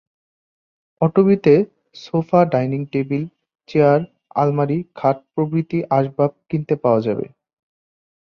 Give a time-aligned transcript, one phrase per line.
[1.01, 1.53] অটবিতে
[1.95, 3.23] sofa, dining table,
[3.69, 3.99] chair,
[4.35, 7.25] আলমারি, খাট প্রভৃতি আসবাব কিনতে পাওয়া যাবে।